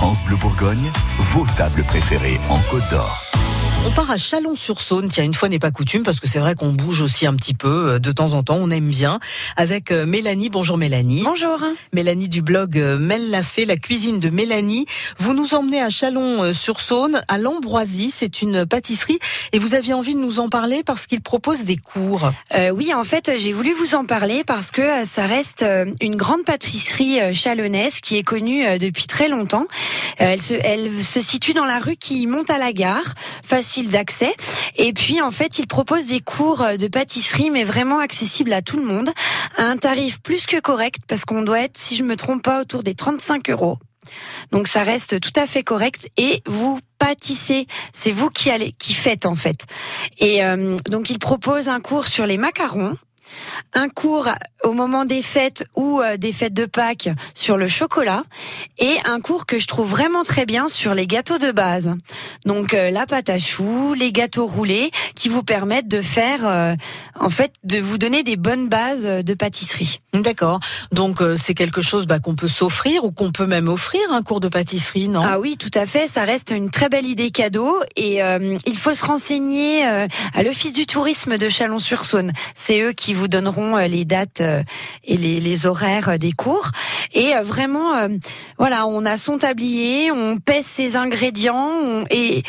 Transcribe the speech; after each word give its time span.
France 0.00 0.24
Bleu 0.24 0.36
Bourgogne, 0.36 0.90
vos 1.18 1.44
tables 1.58 1.84
préférées 1.84 2.40
en 2.48 2.58
Côte 2.70 2.88
d'Or. 2.90 3.29
On 3.86 3.90
part 3.92 4.10
à 4.10 4.18
Chalon-sur-Saône, 4.18 5.08
tiens, 5.08 5.24
une 5.24 5.32
fois 5.32 5.48
n'est 5.48 5.58
pas 5.58 5.70
coutume, 5.70 6.02
parce 6.02 6.20
que 6.20 6.28
c'est 6.28 6.38
vrai 6.38 6.54
qu'on 6.54 6.70
bouge 6.70 7.00
aussi 7.00 7.24
un 7.26 7.34
petit 7.34 7.54
peu 7.54 7.92
euh, 7.92 7.98
de 7.98 8.12
temps 8.12 8.34
en 8.34 8.42
temps, 8.42 8.58
on 8.60 8.70
aime 8.70 8.90
bien, 8.90 9.20
avec 9.56 9.90
euh, 9.90 10.04
Mélanie. 10.04 10.50
Bonjour 10.50 10.76
Mélanie. 10.76 11.22
Bonjour. 11.24 11.58
Mélanie 11.94 12.28
du 12.28 12.42
blog 12.42 12.78
euh, 12.78 12.98
Mel 12.98 13.30
l'a 13.30 13.42
fait, 13.42 13.64
la 13.64 13.78
cuisine 13.78 14.20
de 14.20 14.28
Mélanie. 14.28 14.84
Vous 15.18 15.32
nous 15.32 15.54
emmenez 15.54 15.80
à 15.80 15.88
Chalon-sur-Saône, 15.88 17.22
à 17.26 17.38
l'Ambroisie, 17.38 18.10
c'est 18.10 18.42
une 18.42 18.66
pâtisserie, 18.66 19.18
et 19.52 19.58
vous 19.58 19.74
aviez 19.74 19.94
envie 19.94 20.14
de 20.14 20.20
nous 20.20 20.40
en 20.40 20.50
parler 20.50 20.82
parce 20.84 21.06
qu'il 21.06 21.22
propose 21.22 21.64
des 21.64 21.78
cours. 21.78 22.32
Euh, 22.54 22.68
oui, 22.70 22.92
en 22.92 23.04
fait, 23.04 23.32
j'ai 23.38 23.54
voulu 23.54 23.72
vous 23.72 23.94
en 23.94 24.04
parler 24.04 24.44
parce 24.44 24.70
que 24.72 25.06
ça 25.06 25.26
reste 25.26 25.64
une 26.02 26.16
grande 26.16 26.44
pâtisserie 26.44 27.34
chalonnaise 27.34 28.02
qui 28.02 28.18
est 28.18 28.24
connue 28.24 28.78
depuis 28.78 29.06
très 29.06 29.28
longtemps. 29.28 29.66
Elle 30.18 30.42
se, 30.42 30.52
elle 30.52 31.02
se 31.02 31.22
situe 31.22 31.54
dans 31.54 31.64
la 31.64 31.78
rue 31.78 31.96
qui 31.96 32.26
monte 32.26 32.50
à 32.50 32.58
la 32.58 32.74
gare, 32.74 33.14
d'accès. 33.78 34.34
Et 34.76 34.92
puis, 34.92 35.20
en 35.22 35.30
fait, 35.30 35.58
il 35.58 35.66
propose 35.66 36.06
des 36.06 36.20
cours 36.20 36.64
de 36.78 36.88
pâtisserie, 36.88 37.50
mais 37.50 37.64
vraiment 37.64 37.98
accessibles 37.98 38.52
à 38.52 38.62
tout 38.62 38.76
le 38.76 38.84
monde, 38.84 39.10
à 39.56 39.64
un 39.64 39.76
tarif 39.76 40.20
plus 40.20 40.46
que 40.46 40.60
correct, 40.60 41.00
parce 41.06 41.24
qu'on 41.24 41.42
doit 41.42 41.60
être, 41.60 41.78
si 41.78 41.96
je 41.96 42.02
me 42.02 42.16
trompe 42.16 42.42
pas, 42.42 42.60
autour 42.60 42.82
des 42.82 42.94
35 42.94 43.50
euros. 43.50 43.78
Donc 44.50 44.68
ça 44.68 44.82
reste 44.82 45.20
tout 45.20 45.32
à 45.36 45.46
fait 45.46 45.62
correct 45.62 46.08
et 46.16 46.42
vous 46.46 46.80
pâtissez, 46.98 47.66
c'est 47.92 48.10
vous 48.10 48.30
qui 48.30 48.50
allez 48.50 48.72
qui 48.78 48.94
faites 48.94 49.26
en 49.26 49.34
fait. 49.34 49.66
Et 50.18 50.44
euh, 50.44 50.76
donc 50.88 51.10
il 51.10 51.18
propose 51.18 51.68
un 51.68 51.80
cours 51.80 52.06
sur 52.06 52.26
les 52.26 52.36
macarons, 52.36 52.96
un 53.72 53.88
cours 53.88 54.28
au 54.62 54.72
moment 54.72 55.04
des 55.04 55.22
fêtes 55.22 55.64
ou 55.74 56.00
euh, 56.00 56.16
des 56.16 56.32
fêtes 56.32 56.54
de 56.54 56.66
Pâques 56.66 57.08
sur 57.34 57.56
le 57.56 57.68
chocolat 57.68 58.24
et 58.78 58.96
un 59.04 59.20
cours 59.20 59.46
que 59.46 59.58
je 59.58 59.66
trouve 59.66 59.88
vraiment 59.88 60.22
très 60.22 60.46
bien 60.46 60.68
sur 60.68 60.94
les 60.94 61.06
gâteaux 61.06 61.38
de 61.38 61.50
base. 61.50 61.96
Donc 62.44 62.74
euh, 62.74 62.90
la 62.90 63.06
pâte 63.06 63.30
à 63.30 63.38
choux, 63.38 63.94
les 63.94 64.12
gâteaux 64.12 64.46
roulés 64.46 64.90
qui 65.14 65.28
vous 65.28 65.42
permettent 65.42 65.88
de 65.88 66.02
faire 66.02 66.46
euh, 66.46 66.74
en 67.18 67.30
fait 67.30 67.52
de 67.64 67.78
vous 67.78 67.98
donner 67.98 68.22
des 68.22 68.36
bonnes 68.36 68.68
bases 68.68 69.06
de 69.06 69.34
pâtisserie. 69.34 70.00
D'accord. 70.12 70.60
Donc 70.92 71.22
c'est 71.36 71.54
quelque 71.54 71.80
chose 71.80 72.06
bah, 72.06 72.18
qu'on 72.18 72.34
peut 72.34 72.48
s'offrir 72.48 73.04
ou 73.04 73.12
qu'on 73.12 73.32
peut 73.32 73.46
même 73.46 73.68
offrir 73.68 74.00
un 74.12 74.22
cours 74.22 74.40
de 74.40 74.48
pâtisserie, 74.48 75.08
non? 75.08 75.22
Ah 75.24 75.38
oui, 75.38 75.56
tout 75.56 75.70
à 75.74 75.86
fait, 75.86 76.08
ça 76.08 76.24
reste 76.24 76.50
une 76.50 76.70
très 76.70 76.88
belle 76.88 77.06
idée 77.06 77.30
cadeau 77.30 77.76
et 77.96 78.20
il 78.66 78.76
faut 78.76 78.92
se 78.92 79.04
renseigner 79.04 79.84
à 79.84 80.42
l'office 80.42 80.72
du 80.72 80.86
tourisme 80.86 81.38
de 81.38 81.48
Chalon-sur-Saône. 81.48 82.32
C'est 82.54 82.80
eux 82.80 82.92
qui 82.92 83.14
vous 83.14 83.19
donneront 83.28 83.76
les 83.76 84.04
dates 84.04 84.40
et 84.40 85.16
les, 85.16 85.40
les, 85.40 85.66
horaires 85.66 86.18
des 86.18 86.32
cours. 86.32 86.70
Et 87.12 87.34
euh, 87.34 87.42
vraiment, 87.42 87.96
euh, 87.96 88.08
voilà, 88.58 88.86
on 88.86 89.04
a 89.04 89.16
son 89.16 89.38
tablier, 89.38 90.12
on 90.12 90.38
pèse 90.38 90.64
ses 90.64 90.96
ingrédients, 90.96 92.04
et, 92.10 92.42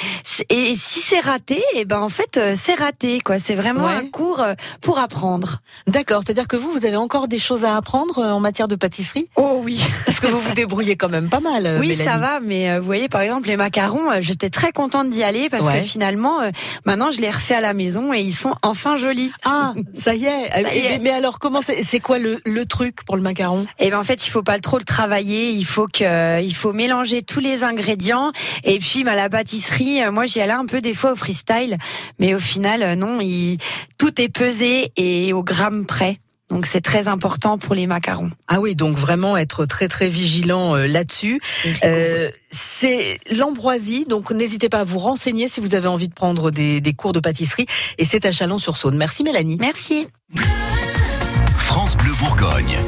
et 0.50 0.76
si 0.76 1.00
c'est 1.00 1.20
raté, 1.20 1.58
et 1.74 1.82
eh 1.82 1.86
ben 1.86 2.00
en 2.00 2.10
fait 2.10 2.38
euh, 2.38 2.54
c'est 2.56 2.76
raté 2.76 3.20
quoi. 3.22 3.40
C'est 3.40 3.56
vraiment 3.56 3.88
un 3.88 4.06
cours 4.06 4.44
pour 4.82 5.00
apprendre. 5.00 5.62
D'accord, 5.88 6.22
c'est-à-dire 6.24 6.48
que 6.48 6.56
vous, 6.56 6.72
vous 6.72 6.86
avez 6.86 6.96
encore 6.96 7.28
des 7.28 7.40
choses 7.40 7.66
à 7.66 7.76
apprendre 7.76 8.20
en 8.20 8.40
matière 8.40 8.68
de 8.68 8.76
pâtisserie? 8.76 9.30
Oh 9.36 9.62
oui, 9.64 9.84
parce 10.06 10.20
que 10.20 10.28
vous 10.28 10.40
vous 10.40 10.54
débrouillez 10.54 10.96
quand 10.96 11.10
même 11.10 11.30
pas 11.30 11.40
mal. 11.40 11.78
Oui, 11.80 11.96
ça 11.96 12.18
va, 12.18 12.40
mais 12.40 12.78
vous 12.78 12.86
voyez 12.86 13.10
par 13.10 13.22
exemple 13.22 13.48
les 13.48 13.58
macarons, 13.58 14.22
j'étais 14.22 14.50
très 14.50 14.72
contente 14.72 15.10
d'y 15.10 15.24
aller 15.24 15.50
parce 15.50 15.68
que 15.68 15.82
finalement, 15.82 16.40
maintenant 16.86 17.10
je 17.10 17.20
les 17.20 17.30
refais 17.30 17.56
à 17.56 17.62
la 17.62 17.74
maison 17.74 18.14
et 18.14 18.22
ils 18.22 18.36
sont 18.36 18.56
enfin 18.62 18.98
jolis. 18.98 19.32
Ah, 19.44 19.74
ça 19.94 20.14
y 20.14 20.26
est. 20.26 20.61
Y 20.62 20.86
est. 20.86 21.00
Mais 21.00 21.12
alors 21.12 21.40
comment 21.40 21.60
c'est 21.62 22.00
quoi 22.00 22.20
le, 22.20 22.42
le, 22.46 22.66
truc 22.66 23.04
pour 23.06 23.16
le 23.16 23.22
macaron? 23.22 23.66
Eh 23.80 23.90
ben 23.90 24.00
en 24.00 24.04
fait, 24.04 24.26
il 24.26 24.30
faut 24.30 24.44
pas 24.44 24.60
trop 24.60 24.78
le 24.78 24.84
travailler. 24.84 25.52
Il 25.52 25.66
faut 25.66 25.88
que, 25.88 26.42
il 26.42 26.56
faut 26.56 26.74
mélanger 26.74 27.22
tous 27.22 27.40
les 27.40 27.64
ingrédients. 27.64 28.32
Et 28.64 28.80
puis, 28.80 29.04
bah, 29.04 29.16
la 29.16 29.30
pâtisserie, 29.30 30.04
euh, 30.04 30.12
moi, 30.12 30.26
j'y 30.26 30.42
allais 30.42 30.52
un 30.52 30.66
peu 30.66 30.82
des 30.82 30.94
fois 30.94 31.14
au 31.14 31.16
freestyle, 31.16 31.78
mais 32.20 32.34
au 32.34 32.40
final, 32.40 32.84
euh, 32.84 32.96
non, 32.96 33.20
il, 33.22 33.58
tout 33.98 34.22
est 34.22 34.30
pesé 34.30 34.92
et 34.98 35.34
au 35.34 35.44
gramme 35.44 35.86
près. 35.86 36.18
Donc 36.52 36.66
c'est 36.66 36.82
très 36.82 37.08
important 37.08 37.58
pour 37.58 37.74
les 37.74 37.88
macarons. 37.88 38.30
Ah 38.48 38.60
oui, 38.60 38.76
donc 38.76 38.98
vraiment 38.98 39.38
être 39.38 39.66
très 39.66 39.88
très 39.88 40.10
vigilant 40.10 40.76
euh, 40.76 40.86
là-dessus. 40.86 41.40
Euh, 41.86 42.30
c'est 42.50 43.20
l'ambroisie, 43.32 44.06
donc 44.06 44.32
n'hésitez 44.32 44.68
pas 44.68 44.80
à 44.80 44.84
vous 44.84 45.00
renseigner 45.00 45.48
si 45.48 45.62
vous 45.62 45.76
avez 45.76 45.88
envie 45.88 46.10
de 46.10 46.14
prendre 46.14 46.52
des, 46.52 46.82
des 46.82 46.94
cours 46.94 47.14
de 47.14 47.22
pâtisserie. 47.22 47.68
Et 47.98 48.04
c'est 48.04 48.26
à 48.26 48.32
Chalon-sur-Saône. 48.32 48.98
Merci 48.98 49.24
Mélanie. 49.24 49.58
Merci. 49.60 50.08
France 51.56 51.96
Bleu 51.96 52.12
Bourgogne. 52.20 52.80